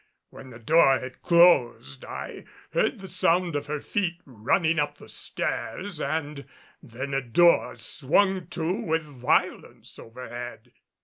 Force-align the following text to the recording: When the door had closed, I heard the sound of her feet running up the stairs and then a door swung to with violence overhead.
When 0.31 0.49
the 0.49 0.57
door 0.57 0.97
had 0.97 1.21
closed, 1.21 2.03
I 2.05 2.45
heard 2.71 2.99
the 3.01 3.07
sound 3.07 3.55
of 3.55 3.67
her 3.67 3.79
feet 3.79 4.19
running 4.25 4.79
up 4.79 4.97
the 4.97 5.07
stairs 5.07 6.01
and 6.01 6.47
then 6.81 7.13
a 7.13 7.21
door 7.21 7.75
swung 7.77 8.47
to 8.47 8.73
with 8.73 9.03
violence 9.03 9.99
overhead. 9.99 10.71